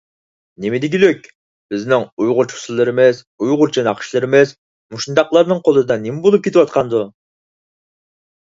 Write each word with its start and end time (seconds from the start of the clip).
نېمە 0.63 0.77
دېگۈلۈك؟ 0.85 1.27
بىزنىڭ 1.73 2.05
ئۇيغۇرچە 2.23 2.57
ئۇسسۇللىرىمىز، 2.59 3.21
ئۇيغۇرچە 3.45 3.85
ناخشىلىرىمىز 3.89 4.55
مۇشۇنداقلارنىڭ 4.97 5.63
قولىدا 5.71 6.01
نېمە 6.09 6.27
بولۇپ 6.27 6.47
كېتىۋاتىدىغاندۇ؟ 6.51 7.07